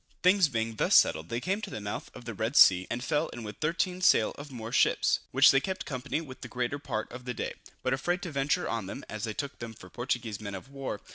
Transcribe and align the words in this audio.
Things 0.23 0.49
being 0.49 0.77
thus 0.77 0.95
settled, 0.95 1.29
they 1.29 1.39
came 1.39 1.61
to 1.61 1.69
the 1.69 1.79
mouth 1.79 2.09
of 2.15 2.25
the 2.25 2.33
Red 2.33 2.55
Sea, 2.55 2.87
and 2.89 3.03
fell 3.03 3.27
in 3.29 3.43
with 3.43 3.57
13 3.57 4.01
sail 4.01 4.31
of 4.31 4.51
Moor 4.51 4.71
ships, 4.71 5.19
which 5.29 5.51
they 5.51 5.59
kept 5.59 5.85
company 5.85 6.21
with 6.21 6.41
the 6.41 6.47
greater 6.47 6.79
part 6.79 7.11
of 7.11 7.25
the 7.25 7.35
day, 7.35 7.53
but 7.83 7.93
afraid 7.93 8.23
to 8.23 8.31
venture 8.31 8.67
on 8.67 8.87
them, 8.87 9.03
as 9.07 9.25
they 9.25 9.33
took 9.35 9.59
them 9.59 9.75
for 9.75 9.91
Portuguese 9.91 10.41
men 10.41 10.55
of 10.55 10.69
war. 10.71 11.01